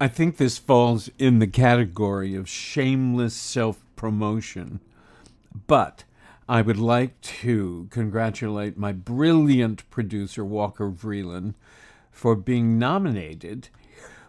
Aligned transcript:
I 0.00 0.06
think 0.06 0.36
this 0.36 0.58
falls 0.58 1.10
in 1.18 1.40
the 1.40 1.48
category 1.48 2.36
of 2.36 2.48
shameless 2.48 3.34
self 3.34 3.84
promotion. 3.96 4.78
But 5.66 6.04
I 6.48 6.62
would 6.62 6.76
like 6.76 7.20
to 7.20 7.88
congratulate 7.90 8.78
my 8.78 8.92
brilliant 8.92 9.88
producer, 9.90 10.44
Walker 10.44 10.88
Vreeland, 10.88 11.54
for 12.12 12.36
being 12.36 12.78
nominated 12.78 13.70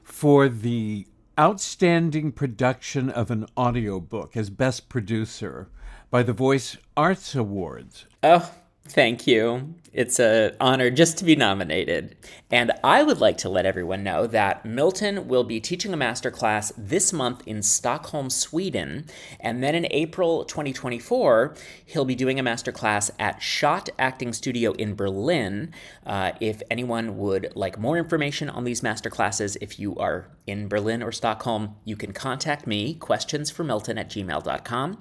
for 0.01 0.49
the 0.49 1.05
Outstanding 1.39 2.31
Production 2.31 3.11
of 3.11 3.29
an 3.29 3.45
Audiobook 3.55 4.35
as 4.35 4.49
Best 4.49 4.89
Producer 4.89 5.69
by 6.09 6.23
the 6.23 6.33
Voice 6.33 6.77
Arts 6.97 7.35
Awards. 7.35 8.07
Oh, 8.23 8.51
Thank 8.89 9.27
you. 9.27 9.75
It's 9.91 10.19
an 10.19 10.55
honor 10.59 10.89
just 10.91 11.17
to 11.17 11.25
be 11.25 11.35
nominated. 11.35 12.15
And 12.51 12.71
I 12.83 13.01
would 13.03 13.19
like 13.19 13.37
to 13.39 13.49
let 13.49 13.65
everyone 13.65 14.03
know 14.03 14.27
that 14.27 14.65
Milton 14.65 15.27
will 15.27 15.43
be 15.43 15.59
teaching 15.59 15.93
a 15.93 15.97
masterclass 15.97 16.71
this 16.77 17.11
month 17.11 17.41
in 17.47 17.61
Stockholm, 17.63 18.29
Sweden. 18.29 19.05
And 19.39 19.63
then 19.63 19.75
in 19.75 19.87
April 19.91 20.45
2024, 20.45 21.55
he'll 21.85 22.05
be 22.05 22.15
doing 22.15 22.39
a 22.39 22.43
masterclass 22.43 23.09
at 23.17 23.41
Shot 23.41 23.89
Acting 23.97 24.33
Studio 24.33 24.73
in 24.73 24.95
Berlin. 24.95 25.73
Uh, 26.05 26.33
if 26.39 26.61
anyone 26.69 27.17
would 27.17 27.51
like 27.55 27.79
more 27.79 27.97
information 27.97 28.49
on 28.49 28.63
these 28.63 28.81
masterclasses, 28.81 29.57
if 29.61 29.79
you 29.79 29.95
are 29.95 30.29
in 30.45 30.67
Berlin 30.67 31.01
or 31.01 31.11
Stockholm, 31.11 31.75
you 31.85 31.95
can 31.95 32.13
contact 32.13 32.67
me, 32.67 32.95
questionsformilton 32.95 33.99
at 33.99 34.09
gmail.com. 34.09 34.99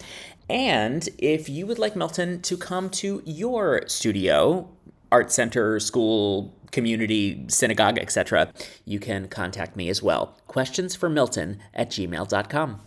And 0.50 1.06
if 1.18 1.48
you 1.48 1.66
would 1.66 1.78
like 1.78 1.94
Milton 1.94 2.41
to 2.42 2.56
come 2.56 2.88
to 2.91 3.22
your 3.27 3.82
studio, 3.86 4.70
art 5.10 5.32
center, 5.32 5.80
school, 5.80 6.54
community, 6.70 7.44
synagogue, 7.48 7.98
etc., 7.98 8.52
you 8.84 9.00
can 9.00 9.28
contact 9.28 9.76
me 9.76 9.88
as 9.88 10.02
well. 10.02 10.36
Questions 10.46 10.94
for 10.94 11.08
Milton 11.08 11.58
at 11.74 11.90
gmail.com. 11.90 12.80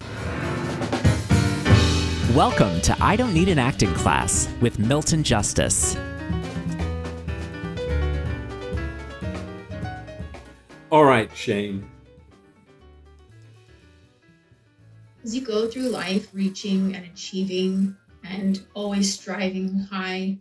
Welcome 2.36 2.80
to 2.82 2.96
I 3.04 3.16
Don't 3.16 3.34
Need 3.34 3.50
an 3.50 3.60
Acting 3.60 3.94
Class 3.94 4.48
with 4.62 4.80
Milton 4.80 5.24
Justice. 5.24 5.98
All 10.92 11.06
right, 11.06 11.30
Shane. 11.36 11.90
as 15.24 15.36
you 15.36 15.42
go 15.42 15.68
through 15.68 15.90
life 15.90 16.30
reaching 16.34 16.96
and 16.96 17.06
achieving 17.06 17.96
and 18.24 18.66
always 18.74 19.14
striving 19.14 19.80
high, 19.80 20.38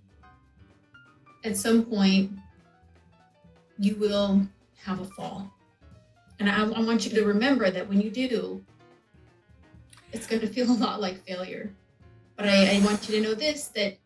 at 1.44 1.56
some 1.56 1.84
point 1.84 2.32
you 3.78 3.96
will 3.96 4.46
have 4.84 5.00
a 5.00 5.04
fall. 5.04 5.50
And 6.38 6.50
I, 6.50 6.62
I 6.62 6.80
want 6.80 7.04
you 7.04 7.12
to 7.12 7.24
remember 7.24 7.70
that 7.70 7.88
when 7.88 8.00
you 8.00 8.10
do, 8.10 8.64
it's 10.12 10.26
going 10.26 10.40
to 10.40 10.48
feel 10.48 10.70
a 10.70 10.72
lot 10.72 11.00
like 11.00 11.24
failure. 11.26 11.72
But 12.36 12.48
I, 12.48 12.76
I 12.76 12.80
want 12.84 13.08
you 13.08 13.16
to 13.16 13.20
know 13.22 13.34
this 13.34 13.68
that. 13.68 13.98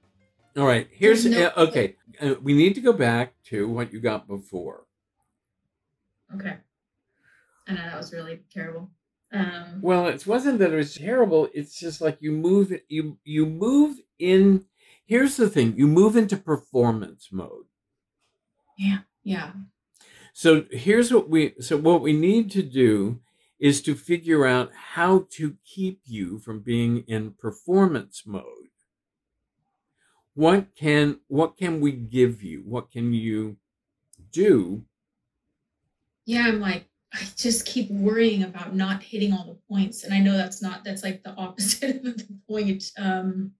All 0.56 0.66
right, 0.66 0.88
here's 0.90 1.24
no, 1.24 1.46
uh, 1.46 1.66
okay. 1.68 1.96
Uh, 2.20 2.34
we 2.42 2.54
need 2.54 2.74
to 2.74 2.80
go 2.80 2.92
back 2.92 3.34
to 3.46 3.68
what 3.68 3.92
you 3.92 4.00
got 4.00 4.28
before. 4.28 4.84
Okay. 6.34 6.56
I 7.66 7.72
know 7.72 7.82
that 7.82 7.96
was 7.96 8.12
really 8.12 8.40
terrible. 8.52 8.90
Um, 9.32 9.80
well, 9.82 10.06
it 10.06 10.26
wasn't 10.26 10.58
that 10.60 10.72
it 10.72 10.76
was 10.76 10.94
terrible. 10.94 11.48
It's 11.52 11.78
just 11.78 12.00
like 12.00 12.18
you 12.20 12.30
move 12.30 12.72
you 12.88 13.18
you 13.24 13.46
move 13.46 13.98
in. 14.18 14.64
Here's 15.04 15.36
the 15.36 15.48
thing: 15.48 15.76
you 15.76 15.86
move 15.86 16.16
into 16.16 16.36
performance 16.36 17.28
mode. 17.30 17.66
Yeah, 18.78 19.00
yeah. 19.22 19.52
So 20.32 20.64
here's 20.70 21.12
what 21.12 21.28
we 21.28 21.54
so 21.60 21.76
what 21.76 22.00
we 22.02 22.12
need 22.12 22.50
to 22.52 22.62
do 22.62 23.20
is 23.58 23.80
to 23.82 23.94
figure 23.94 24.46
out 24.46 24.72
how 24.74 25.26
to 25.30 25.56
keep 25.64 26.00
you 26.04 26.38
from 26.38 26.60
being 26.60 27.04
in 27.06 27.32
performance 27.32 28.24
mode. 28.26 28.70
What 30.34 30.74
can 30.74 31.20
what 31.28 31.56
can 31.56 31.80
we 31.80 31.92
give 31.92 32.42
you? 32.42 32.62
What 32.66 32.90
can 32.90 33.12
you 33.12 33.58
do? 34.32 34.84
Yeah, 36.26 36.46
I'm 36.46 36.60
like 36.60 36.88
I 37.14 37.20
just 37.36 37.64
keep 37.64 37.90
worrying 37.90 38.42
about 38.42 38.74
not 38.74 39.02
hitting 39.02 39.32
all 39.32 39.44
the 39.44 39.58
points. 39.68 40.02
And 40.02 40.12
I 40.12 40.18
know 40.18 40.36
that's 40.36 40.60
not, 40.60 40.82
that's 40.82 41.04
like 41.04 41.22
the 41.22 41.30
opposite 41.34 41.96
of 42.04 42.18
the 42.18 42.38
point. 42.48 42.90
Um, 42.98 43.52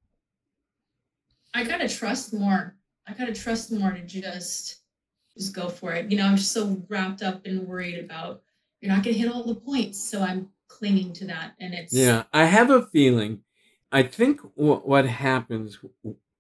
I 1.55 1.63
gotta 1.63 1.89
trust 1.89 2.35
more. 2.35 2.77
I 3.07 3.13
gotta 3.15 3.33
trust 3.33 3.71
more 3.71 3.93
to 3.93 4.01
just, 4.01 4.81
just 5.37 5.55
go 5.55 5.69
for 5.69 5.93
it. 5.93 6.11
You 6.11 6.19
know, 6.19 6.27
I'm 6.27 6.37
just 6.37 6.53
so 6.53 6.83
wrapped 6.89 7.23
up 7.23 7.47
and 7.47 7.67
worried 7.67 8.05
about 8.05 8.43
you're 8.81 8.93
not 8.93 9.05
gonna 9.05 9.17
hit 9.17 9.31
all 9.31 9.45
the 9.45 9.55
points. 9.55 10.03
So 10.03 10.21
I'm 10.21 10.51
clinging 10.69 11.13
to 11.15 11.27
that. 11.27 11.55
And 11.61 11.73
it's, 11.73 11.93
yeah, 11.93 12.25
I 12.33 12.47
have 12.47 12.71
a 12.71 12.87
feeling. 12.87 13.41
I 13.93 14.03
think 14.03 14.41
what, 14.55 14.87
what 14.87 15.07
happens 15.07 15.79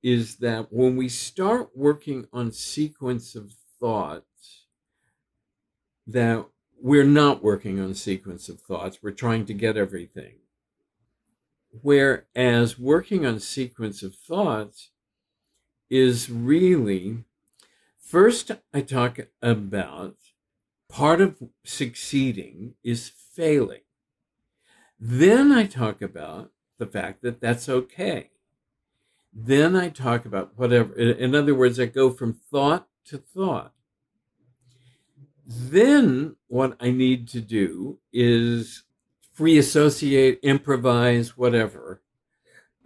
is 0.03 0.37
that 0.37 0.73
when 0.73 0.97
we 0.97 1.09
start 1.09 1.71
working 1.77 2.27
on 2.33 2.51
sequence 2.51 3.37
of 3.37 3.53
thoughts, 3.81 4.67
that 6.07 6.45
we're 6.81 7.05
not 7.05 7.43
working 7.43 7.81
on 7.81 7.95
sequence 7.95 8.49
of 8.49 8.61
thoughts. 8.61 8.99
We're 9.01 9.13
trying 9.13 9.47
to 9.47 9.55
get 9.55 9.77
everything. 9.77 10.35
Whereas 11.71 12.79
working 12.79 13.25
on 13.25 13.41
sequence 13.41 14.03
of 14.03 14.15
thoughts 14.15 14.91
is 15.91 16.31
really 16.31 17.25
first, 17.99 18.51
I 18.73 18.81
talk 18.81 19.19
about 19.43 20.17
part 20.89 21.21
of 21.21 21.43
succeeding 21.65 22.75
is 22.83 23.09
failing. 23.09 23.81
Then 24.99 25.53
I 25.53 25.67
talk 25.67 26.01
about 26.01 26.53
the 26.79 26.87
fact 26.87 27.23
that 27.23 27.41
that's 27.41 27.69
okay. 27.69 28.31
Then 29.33 29.75
I 29.75 29.89
talk 29.89 30.25
about 30.25 30.53
whatever, 30.57 30.95
in 30.95 31.35
other 31.35 31.55
words, 31.55 31.81
I 31.81 31.87
go 31.87 32.11
from 32.11 32.33
thought 32.33 32.87
to 33.07 33.19
thought. 33.19 33.73
Then 35.47 36.37
what 36.47 36.77
I 36.81 36.91
need 36.91 37.29
to 37.29 37.41
do 37.41 37.99
is 38.13 38.85
free 39.33 39.59
associate, 39.59 40.39
improvise, 40.43 41.37
whatever 41.37 42.01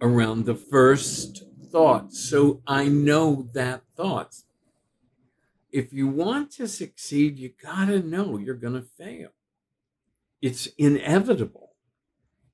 around 0.01 0.45
the 0.45 0.55
first 0.55 1.43
thought. 1.71 2.13
So 2.13 2.61
I 2.67 2.87
know 2.87 3.49
that 3.53 3.83
thought. 3.95 4.35
If 5.71 5.93
you 5.93 6.07
want 6.07 6.51
to 6.53 6.67
succeed, 6.67 7.37
you 7.37 7.51
got 7.61 7.85
to 7.85 7.99
know 7.99 8.37
you're 8.37 8.55
going 8.55 8.73
to 8.73 8.81
fail. 8.81 9.29
It's 10.41 10.67
inevitable. 10.77 11.73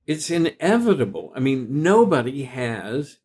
It's 0.06 0.30
inevitable. 0.30 1.32
I 1.34 1.40
mean, 1.40 1.82
nobody 1.82 2.44
has 2.44 3.18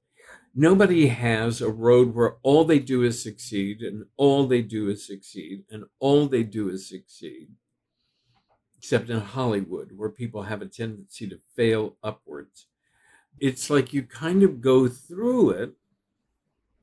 nobody 0.54 1.08
has 1.08 1.62
a 1.62 1.70
road 1.70 2.14
where 2.14 2.36
all 2.44 2.66
they 2.66 2.80
do 2.80 3.04
is 3.04 3.24
succeed 3.24 3.82
and 3.82 4.06
all 4.18 4.48
they 4.48 4.62
do 4.62 4.90
is 4.90 5.06
succeed 5.06 5.64
and 5.72 5.86
all 6.00 6.28
they 6.28 6.44
do 6.44 6.70
is 6.70 6.88
succeed 6.90 7.48
except 8.78 9.10
in 9.10 9.20
hollywood 9.20 9.92
where 9.96 10.10
people 10.10 10.44
have 10.44 10.62
a 10.62 10.66
tendency 10.66 11.28
to 11.28 11.40
fail 11.56 11.96
upwards 12.04 12.68
it's 13.40 13.70
like 13.70 13.94
you 13.94 14.04
kind 14.04 14.44
of 14.44 14.60
go 14.60 14.88
through 14.90 15.52
it 15.52 15.72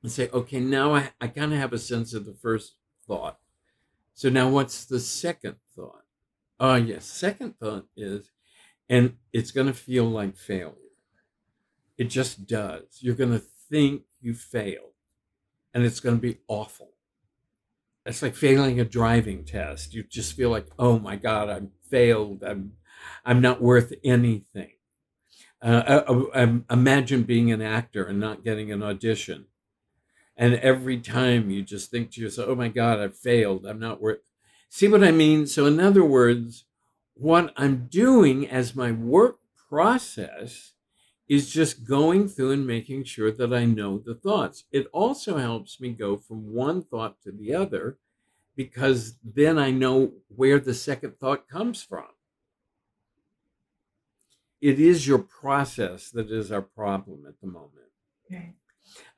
and 0.02 0.12
say 0.12 0.28
okay 0.32 0.60
now 0.60 0.94
i, 0.94 1.10
I 1.20 1.28
kind 1.28 1.52
of 1.52 1.58
have 1.58 1.72
a 1.72 1.78
sense 1.78 2.14
of 2.14 2.24
the 2.24 2.34
first 2.34 2.76
thought 3.06 3.38
so 4.14 4.28
now 4.28 4.48
what's 4.48 4.84
the 4.84 5.00
second 5.00 5.56
thought 5.74 6.04
oh 6.60 6.74
yes 6.74 7.04
second 7.06 7.54
thought 7.58 7.86
is 7.96 8.30
and 8.88 9.16
it's 9.32 9.50
going 9.50 9.66
to 9.66 9.74
feel 9.74 10.04
like 10.04 10.36
failure 10.36 10.74
it 11.96 12.04
just 12.04 12.46
does 12.46 12.98
you're 13.00 13.14
going 13.14 13.32
to 13.32 13.42
think 13.70 14.02
you 14.20 14.34
failed 14.34 14.92
and 15.74 15.84
it's 15.84 16.00
going 16.00 16.16
to 16.16 16.20
be 16.20 16.38
awful. 16.48 16.90
It's 18.06 18.22
like 18.22 18.34
failing 18.34 18.80
a 18.80 18.84
driving 18.84 19.44
test. 19.44 19.92
You 19.92 20.02
just 20.02 20.34
feel 20.34 20.50
like, 20.50 20.66
oh 20.78 20.98
my 20.98 21.16
God, 21.16 21.50
I'm 21.50 21.70
failed. 21.90 22.42
I'm, 22.42 22.72
I'm 23.24 23.40
not 23.40 23.60
worth 23.60 23.92
anything. 24.02 24.72
Uh, 25.60 26.02
uh, 26.08 26.24
uh, 26.34 26.58
imagine 26.70 27.24
being 27.24 27.52
an 27.52 27.60
actor 27.60 28.04
and 28.04 28.18
not 28.18 28.44
getting 28.44 28.72
an 28.72 28.82
audition. 28.82 29.46
And 30.38 30.54
every 30.54 31.00
time 31.00 31.50
you 31.50 31.62
just 31.62 31.90
think 31.90 32.12
to 32.12 32.20
yourself, 32.20 32.48
oh 32.48 32.54
my 32.54 32.68
God, 32.68 33.00
I've 33.00 33.16
failed. 33.18 33.66
I'm 33.66 33.80
not 33.80 34.00
worth. 34.00 34.20
See 34.70 34.86
what 34.86 35.02
I 35.02 35.10
mean? 35.10 35.48
So, 35.48 35.66
in 35.66 35.80
other 35.80 36.04
words, 36.04 36.64
what 37.14 37.52
I'm 37.56 37.88
doing 37.88 38.48
as 38.48 38.76
my 38.76 38.92
work 38.92 39.40
process 39.68 40.74
is 41.28 41.50
just 41.50 41.84
going 41.84 42.28
through 42.28 42.52
and 42.52 42.66
making 42.66 43.04
sure 43.04 43.32
that 43.32 43.52
I 43.52 43.64
know 43.64 43.98
the 43.98 44.14
thoughts. 44.14 44.64
It 44.70 44.86
also 44.92 45.38
helps 45.38 45.80
me 45.80 45.90
go 45.90 46.16
from 46.16 46.54
one 46.54 46.82
thought 46.82 47.20
to 47.22 47.32
the 47.32 47.54
other 47.54 47.98
because 48.54 49.16
then 49.22 49.58
I 49.58 49.72
know 49.72 50.12
where 50.34 50.60
the 50.60 50.72
second 50.72 51.18
thought 51.18 51.48
comes 51.48 51.82
from. 51.82 52.06
It 54.60 54.78
is 54.78 55.06
your 55.06 55.18
process 55.18 56.10
that 56.10 56.30
is 56.30 56.50
our 56.50 56.62
problem 56.62 57.24
at 57.28 57.40
the 57.40 57.46
moment. 57.46 57.72
Okay. 58.26 58.54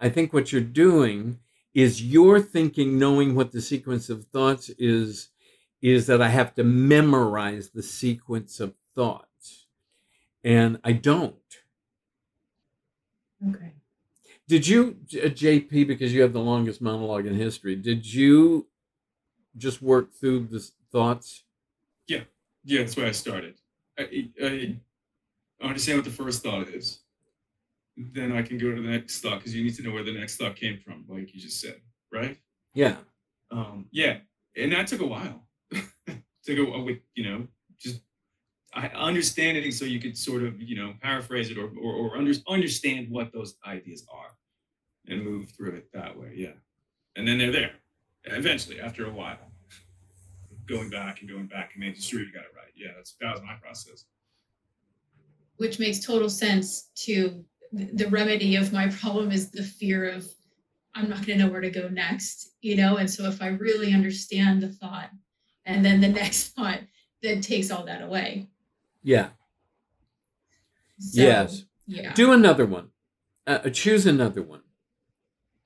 I 0.00 0.08
think 0.08 0.32
what 0.32 0.52
you're 0.52 0.60
doing 0.60 1.38
is 1.74 2.02
you're 2.02 2.40
thinking, 2.40 2.98
knowing 2.98 3.34
what 3.34 3.52
the 3.52 3.60
sequence 3.60 4.10
of 4.10 4.26
thoughts 4.26 4.70
is, 4.78 5.28
is 5.82 6.06
that 6.06 6.20
I 6.20 6.28
have 6.28 6.54
to 6.54 6.64
memorize 6.64 7.70
the 7.70 7.82
sequence 7.82 8.60
of 8.60 8.74
thoughts. 8.94 9.66
And 10.42 10.80
I 10.82 10.92
don't. 10.92 11.36
Okay. 13.48 13.74
Did 14.48 14.66
you, 14.66 14.98
J- 15.06 15.22
uh, 15.26 15.28
JP, 15.28 15.86
because 15.86 16.12
you 16.12 16.22
have 16.22 16.32
the 16.32 16.40
longest 16.40 16.82
monologue 16.82 17.26
in 17.26 17.34
history, 17.34 17.76
did 17.76 18.12
you 18.12 18.66
just 19.56 19.80
work 19.80 20.12
through 20.12 20.46
the 20.46 20.68
thoughts? 20.90 21.44
Yeah, 22.08 22.24
Yeah, 22.64 22.80
that's 22.80 22.96
where 22.96 23.06
I 23.06 23.12
started. 23.12 23.60
I, 23.98 24.28
I, 24.42 24.76
I 25.62 25.66
understand 25.66 25.98
what 25.98 26.04
the 26.04 26.10
first 26.10 26.42
thought 26.42 26.68
is. 26.68 27.00
Then 28.12 28.32
I 28.32 28.42
can 28.42 28.58
go 28.58 28.74
to 28.74 28.80
the 28.80 28.88
next 28.88 29.20
thought 29.20 29.38
because 29.38 29.54
you 29.54 29.64
need 29.64 29.74
to 29.76 29.82
know 29.82 29.92
where 29.92 30.04
the 30.04 30.12
next 30.12 30.36
thought 30.36 30.56
came 30.56 30.78
from, 30.78 31.04
like 31.08 31.34
you 31.34 31.40
just 31.40 31.60
said, 31.60 31.80
right? 32.12 32.36
Yeah. 32.74 32.96
Um, 33.50 33.86
yeah, 33.90 34.18
and 34.56 34.72
that 34.72 34.86
took 34.86 35.00
a 35.00 35.06
while. 35.06 35.46
took 36.44 36.58
a, 36.58 36.62
a 36.62 36.82
week, 36.82 37.02
you 37.14 37.24
know, 37.24 37.46
just 37.78 38.00
I 38.74 38.86
understanding 38.88 39.70
so 39.72 39.84
you 39.84 40.00
could 40.00 40.16
sort 40.16 40.42
of, 40.42 40.60
you 40.60 40.76
know, 40.76 40.94
paraphrase 41.02 41.50
it 41.50 41.58
or 41.58 41.70
or, 41.80 41.92
or 41.94 42.16
under, 42.16 42.32
understand 42.48 43.10
what 43.10 43.32
those 43.32 43.56
ideas 43.66 44.06
are, 44.12 44.36
and 45.08 45.24
move 45.24 45.50
through 45.50 45.72
it 45.72 45.88
that 45.92 46.16
way. 46.16 46.32
Yeah, 46.34 46.52
and 47.16 47.26
then 47.26 47.38
they're 47.38 47.52
there 47.52 47.72
eventually 48.24 48.80
after 48.80 49.06
a 49.06 49.12
while. 49.12 49.38
Going 50.66 50.90
back 50.90 51.20
and 51.20 51.28
going 51.28 51.46
back 51.46 51.72
and 51.74 51.80
making 51.80 52.00
sure 52.00 52.20
you 52.20 52.32
got 52.32 52.44
it 52.44 52.52
right. 52.54 52.72
Yeah, 52.76 52.90
that's 52.96 53.16
that 53.20 53.32
was 53.32 53.42
my 53.42 53.54
process. 53.60 54.04
Which 55.56 55.78
makes 55.80 55.98
total 55.98 56.30
sense 56.30 56.90
to 57.06 57.44
the 57.72 58.06
remedy 58.08 58.56
of 58.56 58.72
my 58.72 58.88
problem 58.88 59.30
is 59.30 59.50
the 59.50 59.62
fear 59.62 60.08
of 60.10 60.26
I'm 60.94 61.08
not 61.08 61.24
going 61.24 61.38
to 61.38 61.44
know 61.44 61.50
where 61.52 61.60
to 61.60 61.70
go 61.70 61.88
next, 61.88 62.50
you 62.60 62.74
know? 62.76 62.96
And 62.96 63.08
so 63.08 63.24
if 63.26 63.40
I 63.40 63.48
really 63.48 63.92
understand 63.94 64.60
the 64.62 64.68
thought 64.68 65.10
and 65.64 65.84
then 65.84 66.00
the 66.00 66.08
next 66.22 66.48
thought, 66.48 66.80
then 67.22 67.40
takes 67.40 67.70
all 67.70 67.84
that 67.84 68.02
away. 68.02 68.48
Yeah. 69.02 69.28
So, 70.98 71.22
Yes. 71.22 71.64
Yeah. 71.86 72.12
Do 72.14 72.32
another 72.32 72.66
one. 72.66 72.90
Uh, 73.46 73.70
choose 73.70 74.06
another 74.06 74.42
one. 74.42 74.62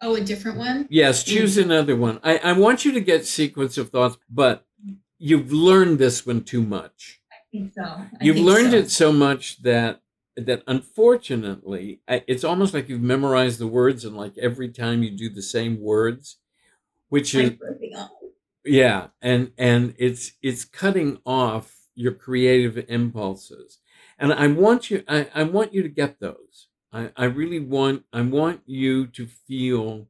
oh, 0.01 0.15
a 0.15 0.21
different 0.21 0.59
one? 0.59 0.87
Yes, 0.91 1.23
choose 1.25 1.57
another 1.59 1.97
one. 1.97 2.21
I, 2.23 2.39
I 2.39 2.53
want 2.53 2.85
you 2.85 2.93
to 2.93 3.01
get 3.01 3.27
sequence 3.27 3.77
of 3.79 3.91
thoughts, 3.91 4.17
but 4.31 4.67
you've 5.19 5.53
learned 5.53 5.99
this 5.99 6.25
one 6.27 6.43
too 6.45 6.63
much. 6.63 7.21
I 7.33 7.37
think 7.51 7.73
so. 7.75 7.83
I 7.85 8.09
You've 8.21 8.37
think 8.37 8.47
learned 8.47 8.71
so. 8.73 8.77
it 8.79 8.91
so 8.91 9.13
much 9.13 9.63
that 9.63 10.01
that 10.37 10.63
unfortunately 10.67 12.01
it's 12.09 12.45
almost 12.45 12.75
like 12.75 12.89
you've 12.89 13.01
memorized 13.03 13.59
the 13.61 13.67
words 13.67 14.05
and 14.05 14.17
like 14.17 14.37
every 14.39 14.69
time 14.69 15.03
you 15.03 15.11
do 15.11 15.29
the 15.31 15.43
same 15.43 15.81
words 15.81 16.39
which 17.11 17.35
is 17.35 17.51
Like 17.51 17.61
ripping 17.61 17.97
off. 17.97 18.11
yeah 18.65 19.09
and 19.23 19.53
and 19.59 19.95
it's 19.99 20.33
it's 20.43 20.65
cutting 20.65 21.19
off 21.27 21.77
your 21.95 22.13
creative 22.13 22.77
impulses. 22.89 23.79
And 24.19 24.33
i 24.33 24.47
want 24.49 24.91
you 24.91 25.05
i, 25.09 25.29
I 25.35 25.43
want 25.45 25.75
you 25.75 25.83
to 25.83 25.89
get 25.89 26.21
those. 26.21 26.69
I, 26.93 27.11
I 27.17 27.25
really 27.27 27.61
want 27.61 28.05
i 28.13 28.21
want 28.23 28.63
you 28.67 29.07
to 29.09 29.27
feel 29.27 30.09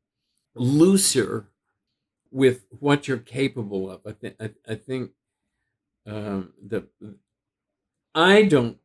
looser 0.54 1.48
with 2.32 2.66
what 2.70 3.08
you're 3.08 3.18
capable 3.18 3.90
of. 3.90 4.02
I 4.06 4.12
think 4.12 4.36
I, 4.40 4.50
I 4.68 4.74
think 4.76 5.12
um 6.06 6.52
the 6.66 6.88
i 8.14 8.42
don't 8.42 8.78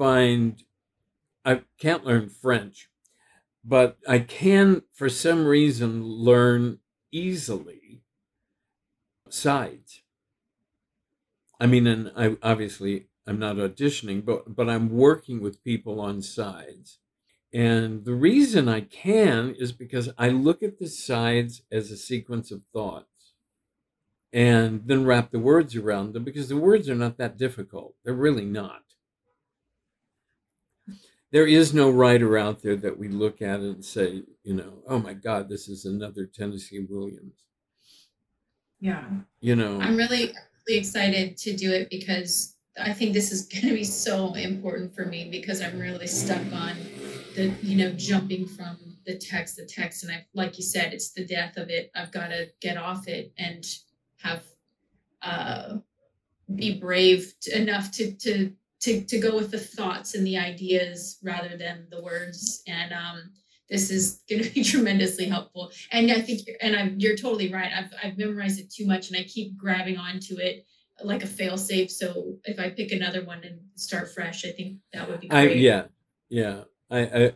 find 0.00 0.64
i 1.44 1.60
can't 1.78 2.06
learn 2.06 2.28
french 2.28 2.88
but 3.62 3.98
i 4.08 4.18
can 4.18 4.82
for 4.92 5.08
some 5.08 5.44
reason 5.44 6.02
learn 6.02 6.78
easily 7.12 7.80
sides. 9.32 10.02
I 11.58 11.66
mean, 11.66 11.86
and 11.86 12.12
I 12.16 12.36
obviously 12.42 13.06
I'm 13.26 13.38
not 13.38 13.56
auditioning, 13.56 14.24
but 14.24 14.54
but 14.54 14.68
I'm 14.68 14.90
working 14.90 15.40
with 15.40 15.64
people 15.64 16.00
on 16.00 16.22
sides. 16.22 16.98
And 17.52 18.04
the 18.04 18.14
reason 18.14 18.68
I 18.68 18.82
can 18.82 19.54
is 19.58 19.72
because 19.72 20.10
I 20.16 20.28
look 20.28 20.62
at 20.62 20.78
the 20.78 20.88
sides 20.88 21.62
as 21.70 21.90
a 21.90 21.96
sequence 21.96 22.52
of 22.52 22.62
thoughts 22.72 23.34
and 24.32 24.82
then 24.86 25.04
wrap 25.04 25.32
the 25.32 25.40
words 25.40 25.74
around 25.74 26.12
them 26.12 26.22
because 26.22 26.48
the 26.48 26.56
words 26.56 26.88
are 26.88 26.94
not 26.94 27.18
that 27.18 27.36
difficult. 27.36 27.94
They're 28.04 28.14
really 28.14 28.44
not. 28.44 28.82
There 31.32 31.46
is 31.46 31.72
no 31.72 31.90
writer 31.90 32.36
out 32.36 32.60
there 32.62 32.76
that 32.76 32.98
we 32.98 33.08
look 33.08 33.40
at 33.40 33.60
and 33.60 33.84
say, 33.84 34.22
you 34.42 34.54
know, 34.54 34.82
oh 34.88 34.98
my 34.98 35.14
God, 35.14 35.48
this 35.48 35.68
is 35.68 35.84
another 35.84 36.26
Tennessee 36.26 36.86
Williams. 36.88 37.44
Yeah. 38.80 39.04
You 39.40 39.56
know, 39.56 39.80
I'm 39.80 39.96
really, 39.96 40.32
really 40.66 40.78
excited 40.78 41.36
to 41.38 41.56
do 41.56 41.72
it 41.72 41.88
because 41.90 42.56
I 42.80 42.92
think 42.92 43.12
this 43.12 43.30
is 43.30 43.42
going 43.52 43.68
to 43.68 43.74
be 43.74 43.84
so 43.84 44.34
important 44.34 44.94
for 44.94 45.04
me 45.04 45.28
because 45.30 45.60
I'm 45.60 45.78
really 45.78 46.06
stuck 46.06 46.52
on 46.52 46.76
the, 47.36 47.52
you 47.62 47.76
know, 47.76 47.92
jumping 47.92 48.46
from 48.46 48.78
the 49.06 49.16
text, 49.16 49.56
the 49.56 49.66
text. 49.66 50.02
And 50.02 50.12
I, 50.12 50.26
like 50.34 50.58
you 50.58 50.64
said, 50.64 50.92
it's 50.92 51.12
the 51.12 51.24
death 51.24 51.56
of 51.56 51.68
it. 51.70 51.90
I've 51.94 52.12
got 52.12 52.28
to 52.28 52.48
get 52.60 52.76
off 52.76 53.06
it 53.08 53.32
and 53.38 53.64
have, 54.22 54.42
uh, 55.22 55.76
be 56.54 56.78
brave 56.78 57.34
t- 57.40 57.54
enough 57.54 57.92
to, 57.92 58.12
to, 58.12 58.52
to, 58.80 59.02
to 59.04 59.18
go 59.18 59.36
with 59.36 59.50
the 59.50 59.58
thoughts 59.58 60.14
and 60.14 60.26
the 60.26 60.38
ideas 60.38 61.18
rather 61.22 61.56
than 61.56 61.86
the 61.90 62.02
words. 62.02 62.62
And, 62.66 62.92
um, 62.92 63.30
this 63.68 63.90
is 63.90 64.22
going 64.28 64.42
to 64.42 64.50
be 64.50 64.64
tremendously 64.72 65.26
helpful. 65.26 65.70
And 65.92 66.10
I 66.10 66.20
think, 66.20 66.46
you're, 66.46 66.56
and 66.60 66.74
I'm, 66.74 66.96
you're 66.98 67.16
totally 67.16 67.52
right. 67.52 67.70
I've, 67.72 67.92
I've 68.02 68.18
memorized 68.18 68.58
it 68.58 68.72
too 68.72 68.86
much 68.86 69.08
and 69.08 69.16
I 69.16 69.24
keep 69.24 69.56
grabbing 69.56 69.96
onto 69.96 70.36
it 70.38 70.66
like 71.02 71.22
a 71.22 71.26
fail 71.26 71.56
safe. 71.56 71.90
So 71.90 72.38
if 72.44 72.58
I 72.58 72.70
pick 72.70 72.92
another 72.92 73.24
one 73.24 73.42
and 73.44 73.60
start 73.74 74.12
fresh, 74.12 74.44
I 74.44 74.52
think 74.52 74.78
that 74.92 75.08
would 75.08 75.20
be 75.20 75.30
I 75.30 75.46
great. 75.46 75.58
yeah 75.58 75.84
yeah 76.28 76.62
I, 76.90 77.00
I 77.00 77.32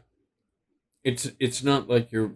it's 1.03 1.31
it's 1.39 1.63
not 1.63 1.89
like 1.89 2.13
you're 2.13 2.33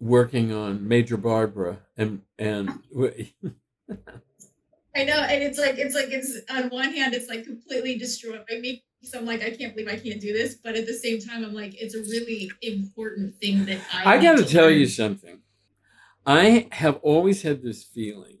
working 0.00 0.52
on 0.52 0.86
Major 0.86 1.16
Barbara 1.16 1.80
and 1.96 2.22
and 2.38 2.80
I 4.98 5.04
know. 5.04 5.20
And 5.20 5.42
it's 5.42 5.58
like, 5.58 5.78
it's 5.78 5.94
like, 5.94 6.08
it's 6.10 6.38
on 6.50 6.68
one 6.70 6.92
hand, 6.92 7.14
it's 7.14 7.28
like 7.28 7.44
completely 7.44 7.98
destroying 7.98 8.44
me. 8.60 8.84
So 9.02 9.18
I'm 9.18 9.26
like, 9.26 9.42
I 9.42 9.50
can't 9.50 9.74
believe 9.74 9.88
I 9.88 9.98
can't 9.98 10.20
do 10.20 10.32
this. 10.32 10.56
But 10.56 10.74
at 10.74 10.86
the 10.86 10.94
same 10.94 11.20
time, 11.20 11.44
I'm 11.44 11.54
like, 11.54 11.80
it's 11.80 11.94
a 11.94 12.00
really 12.00 12.50
important 12.62 13.36
thing 13.36 13.64
that 13.66 13.80
I 13.92 14.16
I 14.16 14.22
got 14.22 14.38
to 14.38 14.44
tell 14.44 14.64
learn. 14.66 14.78
you 14.80 14.86
something. 14.86 15.40
I 16.26 16.68
have 16.72 16.96
always 17.02 17.42
had 17.42 17.62
this 17.62 17.84
feeling 17.84 18.38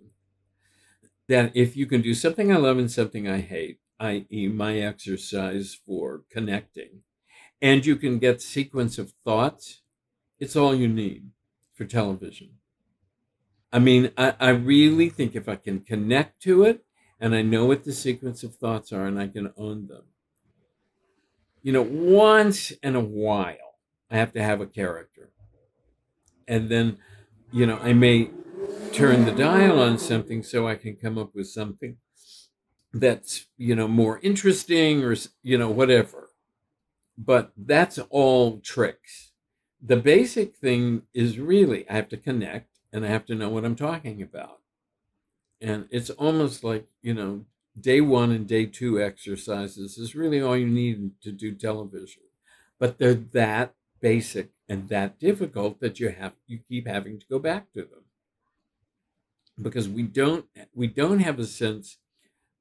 that 1.28 1.52
if 1.54 1.76
you 1.76 1.86
can 1.86 2.00
do 2.02 2.14
something 2.14 2.52
I 2.52 2.56
love 2.56 2.78
and 2.78 2.90
something 2.90 3.28
I 3.28 3.40
hate, 3.40 3.78
i.e., 4.00 4.48
my 4.48 4.78
exercise 4.78 5.78
for 5.86 6.22
connecting, 6.30 7.02
and 7.62 7.86
you 7.86 7.96
can 7.96 8.18
get 8.18 8.42
sequence 8.42 8.98
of 8.98 9.14
thoughts, 9.24 9.82
it's 10.40 10.56
all 10.56 10.74
you 10.74 10.88
need 10.88 11.30
for 11.74 11.86
television. 11.86 12.57
I 13.72 13.78
mean, 13.78 14.10
I, 14.16 14.34
I 14.40 14.50
really 14.50 15.10
think 15.10 15.34
if 15.34 15.48
I 15.48 15.56
can 15.56 15.80
connect 15.80 16.40
to 16.42 16.64
it 16.64 16.84
and 17.20 17.34
I 17.34 17.42
know 17.42 17.66
what 17.66 17.84
the 17.84 17.92
sequence 17.92 18.42
of 18.42 18.54
thoughts 18.54 18.92
are 18.92 19.04
and 19.04 19.20
I 19.20 19.28
can 19.28 19.52
own 19.56 19.88
them, 19.88 20.04
you 21.62 21.72
know, 21.72 21.82
once 21.82 22.70
in 22.82 22.96
a 22.96 23.00
while, 23.00 23.76
I 24.10 24.16
have 24.16 24.32
to 24.32 24.42
have 24.42 24.60
a 24.60 24.66
character. 24.66 25.30
And 26.46 26.70
then, 26.70 26.98
you 27.52 27.66
know, 27.66 27.78
I 27.82 27.92
may 27.92 28.30
turn 28.92 29.26
the 29.26 29.32
dial 29.32 29.78
on 29.80 29.98
something 29.98 30.42
so 30.42 30.66
I 30.66 30.76
can 30.76 30.96
come 30.96 31.18
up 31.18 31.34
with 31.34 31.48
something 31.48 31.98
that's, 32.92 33.46
you 33.58 33.74
know, 33.74 33.86
more 33.86 34.18
interesting 34.22 35.04
or, 35.04 35.14
you 35.42 35.58
know, 35.58 35.68
whatever. 35.68 36.30
But 37.18 37.52
that's 37.56 37.98
all 38.10 38.60
tricks. 38.60 39.32
The 39.82 39.96
basic 39.96 40.56
thing 40.56 41.02
is 41.12 41.38
really 41.38 41.88
I 41.90 41.94
have 41.94 42.08
to 42.10 42.16
connect 42.16 42.67
and 42.92 43.04
I 43.04 43.08
have 43.08 43.26
to 43.26 43.34
know 43.34 43.48
what 43.48 43.64
I'm 43.64 43.76
talking 43.76 44.22
about. 44.22 44.60
And 45.60 45.88
it's 45.90 46.10
almost 46.10 46.62
like, 46.64 46.86
you 47.02 47.14
know, 47.14 47.44
day 47.78 48.00
one 48.00 48.30
and 48.30 48.46
day 48.46 48.66
two 48.66 49.00
exercises 49.00 49.98
is 49.98 50.14
really 50.14 50.40
all 50.40 50.56
you 50.56 50.66
need 50.66 51.20
to 51.22 51.32
do 51.32 51.52
television. 51.52 52.22
But 52.78 52.98
they're 52.98 53.14
that 53.14 53.74
basic 54.00 54.50
and 54.68 54.88
that 54.88 55.18
difficult 55.18 55.80
that 55.80 55.98
you 55.98 56.10
have 56.10 56.34
you 56.46 56.60
keep 56.68 56.86
having 56.86 57.18
to 57.18 57.26
go 57.28 57.38
back 57.38 57.72
to 57.72 57.80
them. 57.80 58.04
Because 59.60 59.88
we 59.88 60.02
don't 60.02 60.46
we 60.74 60.86
don't 60.86 61.18
have 61.18 61.38
a 61.40 61.46
sense 61.46 61.98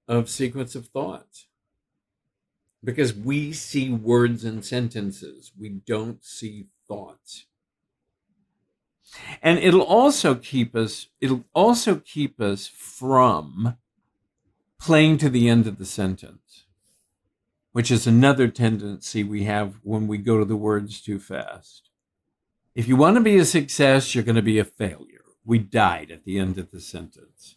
of 0.07 0.29
sequence 0.29 0.73
of 0.73 0.87
thoughts. 0.87 1.47
Because 2.83 3.13
we 3.13 3.53
see 3.53 3.91
words 3.91 4.43
and 4.43 4.63
sentences, 4.63 5.51
we 5.57 5.69
don't 5.69 6.23
see 6.23 6.67
thoughts 6.87 7.45
and 9.41 9.59
it'll 9.59 9.81
also 9.81 10.35
keep 10.35 10.75
us 10.75 11.07
it'll 11.21 11.45
also 11.53 11.97
keep 11.97 12.39
us 12.39 12.67
from 12.67 13.77
playing 14.79 15.17
to 15.17 15.29
the 15.29 15.49
end 15.49 15.67
of 15.67 15.77
the 15.77 15.85
sentence 15.85 16.67
which 17.77 17.91
is 17.91 18.07
another 18.07 18.47
tendency 18.47 19.23
we 19.23 19.43
have 19.43 19.75
when 19.83 20.07
we 20.07 20.17
go 20.17 20.39
to 20.39 20.45
the 20.45 20.55
words 20.55 20.99
too 20.99 21.19
fast. 21.19 21.91
If 22.73 22.87
you 22.87 22.95
want 22.95 23.17
to 23.17 23.21
be 23.21 23.37
a 23.37 23.45
success 23.45 24.15
you're 24.15 24.23
going 24.23 24.35
to 24.35 24.41
be 24.41 24.57
a 24.57 24.63
failure. 24.63 25.21
We 25.45 25.59
died 25.59 26.09
at 26.09 26.25
the 26.25 26.39
end 26.39 26.57
of 26.57 26.71
the 26.71 26.81
sentence. 26.81 27.55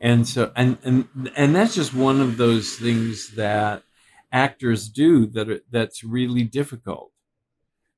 And 0.00 0.26
so 0.26 0.52
and 0.56 0.78
and 0.82 1.30
and 1.36 1.54
that's 1.54 1.74
just 1.74 1.92
one 1.92 2.22
of 2.22 2.38
those 2.38 2.76
things 2.76 3.34
that 3.34 3.82
actors 4.32 4.88
do 4.88 5.26
that 5.26 5.50
are, 5.50 5.60
that's 5.70 6.02
really 6.02 6.42
difficult 6.42 7.12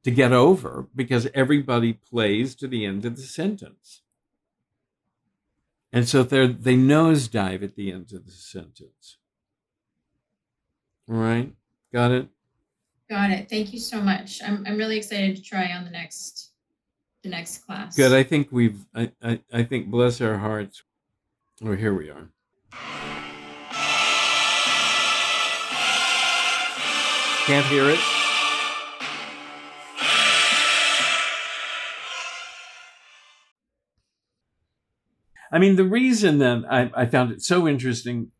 to 0.05 0.11
get 0.11 0.33
over 0.33 0.87
because 0.95 1.29
everybody 1.35 1.93
plays 1.93 2.55
to 2.57 2.69
the 2.69 2.85
end 2.85 3.05
of 3.05 3.17
the 3.17 3.23
sentence. 3.23 4.03
And 5.93 6.09
so 6.09 6.23
they 6.23 6.47
they 6.47 6.77
nosedive 6.77 7.63
at 7.63 7.75
the 7.75 7.91
end 7.93 8.13
of 8.13 8.27
the 8.27 8.33
sentence. 8.33 9.17
All 11.11 11.17
right. 11.17 11.53
Got 11.93 12.11
it? 12.13 12.29
Got 13.09 13.31
it. 13.31 13.49
Thank 13.49 13.73
you 13.73 13.81
so 13.81 14.01
much. 14.01 14.43
I'm 14.43 14.65
I'm 14.67 14.77
really 14.77 14.99
excited 14.99 15.37
to 15.37 15.43
try 15.43 15.73
on 15.73 15.85
the 15.85 15.91
next 15.91 16.51
the 17.23 17.31
next 17.31 17.65
class. 17.65 17.97
good. 17.97 18.13
I 18.13 18.23
think 18.23 18.49
we've 18.51 18.85
i 18.95 19.11
i, 19.23 19.41
I 19.53 19.63
think 19.63 19.89
bless 19.89 20.21
our 20.21 20.39
hearts. 20.39 20.83
Oh 21.65 21.73
here 21.73 21.95
we 21.95 22.11
are. 22.11 22.29
Can't 27.47 27.65
hear 27.67 27.89
it 27.89 28.28
I 35.51 35.59
mean, 35.59 35.77
the 35.77 35.85
reason 35.85 36.39
that 36.39 36.65
I, 36.71 36.91
I 36.95 37.07
found 37.07 37.33
it 37.33 37.43
so 37.43 37.67
interesting 37.67 38.31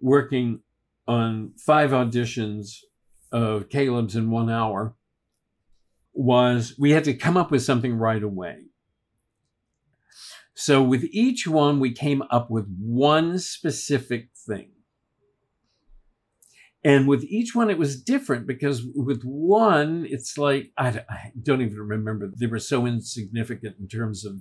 working 0.00 0.60
on 1.06 1.52
five 1.56 1.90
auditions 1.90 2.80
of 3.32 3.68
Caleb's 3.68 4.16
in 4.16 4.30
one 4.30 4.50
hour 4.50 4.94
was 6.12 6.74
we 6.78 6.90
had 6.90 7.04
to 7.04 7.14
come 7.14 7.36
up 7.36 7.50
with 7.50 7.62
something 7.62 7.96
right 7.96 8.22
away. 8.22 8.64
So 10.54 10.82
with 10.82 11.04
each 11.12 11.46
one, 11.46 11.78
we 11.78 11.92
came 11.92 12.22
up 12.30 12.50
with 12.50 12.66
one 12.80 13.38
specific 13.38 14.30
thing. 14.34 14.72
And 16.82 17.06
with 17.06 17.22
each 17.24 17.54
one, 17.54 17.70
it 17.70 17.78
was 17.78 18.02
different 18.02 18.46
because 18.46 18.82
with 18.94 19.22
one, 19.22 20.06
it's 20.08 20.38
like, 20.38 20.72
I, 20.76 21.04
I 21.08 21.32
don't 21.40 21.62
even 21.62 21.78
remember. 21.78 22.30
They 22.34 22.46
were 22.46 22.58
so 22.58 22.86
insignificant 22.86 23.76
in 23.78 23.88
terms 23.88 24.24
of 24.24 24.38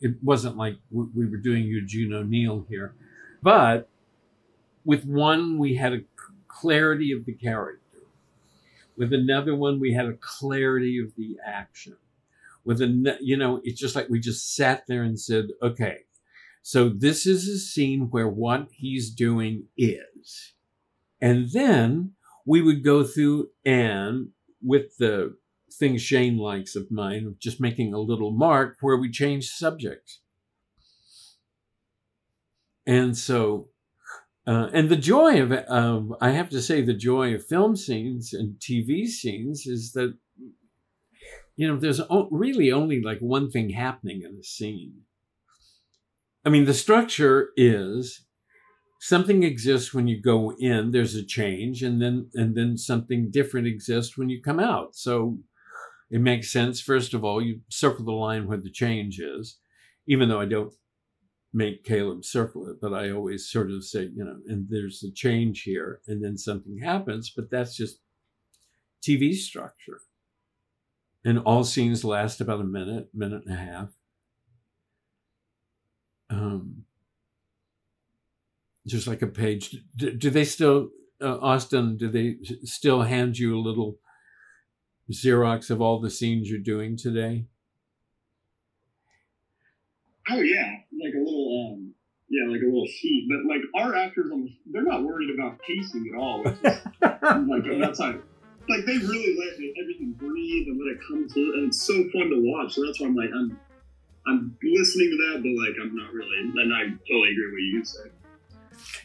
it 0.00 0.16
wasn't 0.22 0.56
like 0.56 0.76
we 0.90 1.26
were 1.26 1.36
doing 1.36 1.64
Eugene 1.64 2.12
O'Neill 2.12 2.66
here. 2.68 2.94
But 3.42 3.88
with 4.84 5.04
one, 5.04 5.58
we 5.58 5.76
had 5.76 5.92
a 5.92 6.00
clarity 6.48 7.12
of 7.12 7.24
the 7.24 7.34
character. 7.34 7.80
With 8.96 9.12
another 9.12 9.54
one, 9.54 9.80
we 9.80 9.92
had 9.92 10.06
a 10.06 10.14
clarity 10.14 11.00
of 11.00 11.14
the 11.16 11.36
action. 11.44 11.96
With 12.64 12.80
a, 12.80 13.18
you 13.20 13.36
know, 13.36 13.60
it's 13.64 13.80
just 13.80 13.96
like 13.96 14.08
we 14.08 14.20
just 14.20 14.54
sat 14.54 14.84
there 14.86 15.02
and 15.02 15.18
said, 15.18 15.48
okay, 15.62 15.98
so 16.62 16.88
this 16.88 17.26
is 17.26 17.46
a 17.48 17.58
scene 17.58 18.08
where 18.10 18.28
what 18.28 18.68
he's 18.72 19.10
doing 19.10 19.64
is. 19.76 20.54
And 21.20 21.50
then 21.50 22.12
we 22.46 22.62
would 22.62 22.82
go 22.82 23.04
through 23.04 23.50
and 23.64 24.28
with 24.62 24.96
the 24.98 25.36
thing 25.78 25.96
Shane 25.96 26.38
likes 26.38 26.76
of 26.76 26.90
mine, 26.90 27.26
of 27.26 27.38
just 27.38 27.60
making 27.60 27.92
a 27.92 27.98
little 27.98 28.30
mark 28.30 28.76
where 28.80 28.96
we 28.96 29.10
change 29.10 29.48
subjects. 29.48 30.20
And 32.86 33.16
so, 33.16 33.68
uh, 34.46 34.68
and 34.72 34.88
the 34.88 34.96
joy 34.96 35.42
of, 35.42 35.52
um, 35.68 36.14
I 36.20 36.30
have 36.30 36.50
to 36.50 36.60
say, 36.60 36.82
the 36.82 36.94
joy 36.94 37.34
of 37.34 37.46
film 37.46 37.76
scenes 37.76 38.32
and 38.32 38.58
TV 38.58 39.06
scenes 39.06 39.66
is 39.66 39.92
that, 39.92 40.16
you 41.56 41.66
know, 41.66 41.78
there's 41.78 42.00
really 42.30 42.70
only 42.70 43.00
like 43.00 43.20
one 43.20 43.50
thing 43.50 43.70
happening 43.70 44.22
in 44.22 44.36
a 44.38 44.44
scene. 44.44 45.02
I 46.44 46.50
mean, 46.50 46.66
the 46.66 46.74
structure 46.74 47.50
is 47.56 48.24
something 49.04 49.42
exists 49.42 49.92
when 49.92 50.08
you 50.08 50.18
go 50.18 50.54
in 50.58 50.90
there's 50.90 51.14
a 51.14 51.22
change 51.22 51.82
and 51.82 52.00
then 52.00 52.26
and 52.32 52.56
then 52.56 52.74
something 52.74 53.30
different 53.30 53.66
exists 53.66 54.16
when 54.16 54.30
you 54.30 54.40
come 54.40 54.58
out 54.58 54.96
so 54.96 55.36
it 56.10 56.20
makes 56.20 56.52
sense. 56.52 56.80
First 56.80 57.14
of 57.14 57.24
all, 57.24 57.42
you 57.42 57.60
circle 57.68 58.04
the 58.04 58.12
line 58.12 58.46
where 58.46 58.58
the 58.58 58.70
change 58.70 59.18
is, 59.18 59.58
even 60.06 60.28
though 60.28 60.40
I 60.40 60.46
don't 60.46 60.72
make 61.52 61.84
Caleb 61.84 62.24
circle 62.24 62.68
it, 62.68 62.80
but 62.80 62.92
I 62.92 63.10
always 63.10 63.48
sort 63.48 63.70
of 63.70 63.84
say, 63.84 64.10
you 64.14 64.24
know, 64.24 64.38
and 64.48 64.66
there's 64.68 65.02
a 65.04 65.12
change 65.12 65.62
here, 65.62 66.00
and 66.06 66.22
then 66.22 66.36
something 66.36 66.78
happens, 66.78 67.30
but 67.30 67.50
that's 67.50 67.76
just 67.76 68.00
TV 69.02 69.34
structure. 69.34 70.00
And 71.24 71.38
all 71.38 71.64
scenes 71.64 72.04
last 72.04 72.40
about 72.40 72.60
a 72.60 72.64
minute, 72.64 73.08
minute 73.14 73.44
and 73.46 73.54
a 73.54 73.58
half. 73.58 73.88
Um, 76.28 76.84
just 78.86 79.06
like 79.06 79.22
a 79.22 79.26
page. 79.26 79.76
Do, 79.96 80.12
do 80.12 80.30
they 80.30 80.44
still, 80.44 80.90
uh, 81.22 81.38
Austin, 81.38 81.96
do 81.96 82.08
they 82.10 82.36
still 82.64 83.02
hand 83.02 83.38
you 83.38 83.56
a 83.56 83.62
little 83.62 83.98
Xerox 85.10 85.70
of 85.70 85.80
all 85.80 86.00
the 86.00 86.10
scenes 86.10 86.50
you're 86.50 86.58
doing 86.58 86.96
today? 86.96 87.46
Oh 90.30 90.40
yeah, 90.40 90.76
like 90.92 91.14
a 91.14 91.18
little 91.18 91.74
um, 91.74 91.94
yeah, 92.30 92.50
like 92.50 92.62
a 92.62 92.64
little 92.64 92.86
sheet. 92.86 93.28
But 93.28 93.46
like 93.46 93.60
our 93.76 93.94
actors, 93.94 94.32
they're 94.66 94.82
not 94.82 95.02
worried 95.02 95.30
about 95.34 95.60
pacing 95.60 96.10
at 96.12 96.18
all. 96.18 96.42
Which 96.42 96.56
is, 96.64 96.64
like 97.02 97.80
that's 97.80 98.00
how, 98.00 98.14
like 98.68 98.86
they 98.86 98.96
really 98.98 99.36
let 99.38 99.54
everything 99.82 100.12
breathe 100.16 100.68
and 100.68 100.80
let 100.80 100.96
it 100.96 101.00
come 101.06 101.28
to, 101.28 101.40
and 101.56 101.68
it's 101.68 101.82
so 101.82 101.94
fun 102.12 102.30
to 102.30 102.40
watch. 102.40 102.74
So 102.74 102.86
that's 102.86 103.00
why 103.00 103.08
I'm 103.08 103.14
like 103.14 103.30
I'm 103.34 103.60
I'm 104.26 104.56
listening 104.62 105.10
to 105.10 105.16
that, 105.16 105.42
but 105.42 105.62
like 105.62 105.76
I'm 105.82 105.94
not 105.94 106.12
really, 106.14 106.38
and 106.40 106.72
I 106.72 106.84
totally 107.06 107.32
agree 107.32 107.44
with 107.44 107.52
what 107.52 107.60
you 107.60 107.84
said. 107.84 108.10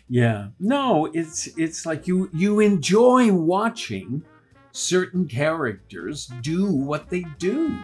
Yeah, 0.08 0.48
no, 0.60 1.08
it's 1.14 1.48
it's 1.58 1.86
like 1.86 2.08
you 2.08 2.30
you 2.34 2.62
enjoy 2.62 3.34
watching 3.34 4.24
certain 4.72 5.28
characters 5.28 6.32
do 6.42 6.66
what 6.66 7.10
they 7.10 7.26
do. 7.38 7.78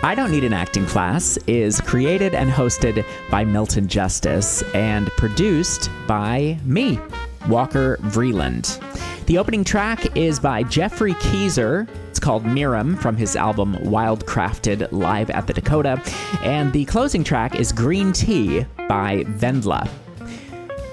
I 0.00 0.14
Don't 0.14 0.30
Need 0.30 0.44
an 0.44 0.52
Acting 0.52 0.86
Class 0.86 1.36
is 1.46 1.80
created 1.80 2.34
and 2.34 2.50
hosted 2.50 3.04
by 3.30 3.44
Milton 3.44 3.88
Justice 3.88 4.62
and 4.74 5.08
produced 5.18 5.90
by 6.06 6.58
me, 6.64 6.98
Walker 7.48 7.98
Vreeland. 8.02 8.80
The 9.26 9.36
opening 9.36 9.64
track 9.64 10.16
is 10.16 10.40
by 10.40 10.62
Geoffrey 10.62 11.12
Keezer. 11.14 11.86
It's 12.08 12.18
called 12.18 12.44
Miram 12.44 12.98
from 12.98 13.16
his 13.16 13.36
album 13.36 13.74
Wildcrafted 13.80 14.90
Live 14.92 15.28
at 15.28 15.46
the 15.46 15.52
Dakota. 15.52 16.00
And 16.42 16.72
the 16.72 16.86
closing 16.86 17.22
track 17.24 17.54
is 17.56 17.70
Green 17.70 18.12
Tea 18.12 18.64
by 18.88 19.24
Vendla. 19.24 19.86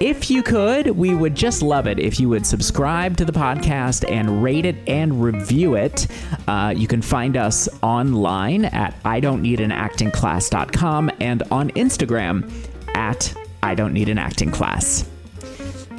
If 0.05 0.29
you 0.29 0.43
could, 0.43 0.91
we 0.91 1.15
would 1.15 1.33
just 1.33 1.63
love 1.63 1.87
it 1.87 1.97
if 1.97 2.19
you 2.19 2.29
would 2.29 2.45
subscribe 2.45 3.17
to 3.17 3.25
the 3.25 3.31
podcast 3.31 4.07
and 4.07 4.43
rate 4.43 4.63
it 4.63 4.75
and 4.85 5.19
review 5.19 5.73
it. 5.73 6.05
Uh, 6.47 6.71
you 6.77 6.87
can 6.87 7.01
find 7.01 7.35
us 7.35 7.67
online 7.81 8.65
at 8.65 8.95
I 9.03 9.19
don't 9.19 9.41
need 9.41 9.59
an 9.59 9.71
acting 9.71 10.11
class.com 10.11 11.09
and 11.19 11.41
on 11.49 11.71
Instagram 11.71 12.47
at 12.93 13.33
I 13.63 13.73
don't 13.73 13.93
need 13.93 14.07
an 14.07 14.19
acting 14.19 14.51
class. 14.51 15.09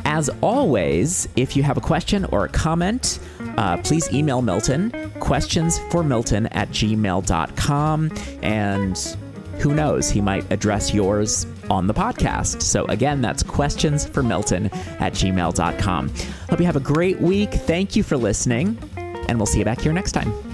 As 0.05 0.31
always, 0.41 1.29
if 1.35 1.57
you 1.57 1.65
have 1.65 1.77
a 1.77 1.81
question 1.81 2.27
or 2.27 2.45
a 2.45 2.49
comment, 2.49 3.19
uh, 3.57 3.79
please 3.79 4.09
email 4.15 4.41
Milton, 4.41 4.93
questions 5.19 5.81
for 5.91 6.05
Milton 6.05 6.47
at 6.53 6.69
gmail.com. 6.69 8.13
And 8.45 9.17
who 9.59 9.75
knows, 9.75 10.09
he 10.11 10.21
might 10.21 10.49
address 10.53 10.95
yours 10.95 11.45
on 11.71 11.87
the 11.87 11.95
podcast. 11.95 12.63
So, 12.63 12.85
again, 12.87 13.21
that's 13.21 13.43
questions 13.43 14.07
for 14.07 14.23
Milton 14.23 14.67
at 15.01 15.13
gmail.com. 15.13 16.09
Hope 16.51 16.61
you 16.61 16.67
have 16.67 16.77
a 16.77 16.81
great 16.81 17.21
week. 17.21 17.51
Thank 17.53 17.97
you 17.97 18.03
for 18.03 18.17
listening, 18.17 18.79
and 18.97 19.39
we'll 19.39 19.47
see 19.47 19.59
you 19.59 19.65
back 19.65 19.81
here 19.81 19.93
next 19.93 20.13
time. 20.13 20.46